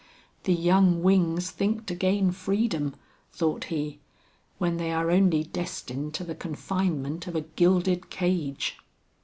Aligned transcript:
"The 0.45 0.53
young 0.55 1.03
wings 1.03 1.51
think 1.51 1.85
to 1.85 1.93
gain 1.93 2.31
freedom," 2.31 2.95
thought 3.31 3.65
he, 3.65 3.99
"when 4.57 4.77
they 4.77 4.91
are 4.91 5.11
only 5.11 5.43
destined 5.43 6.15
to 6.15 6.23
the 6.23 6.33
confinement 6.33 7.27
of 7.27 7.35
a 7.35 7.41
gilded 7.41 8.09
cage." 8.09 8.79